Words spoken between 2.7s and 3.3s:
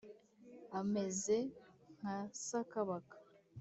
baka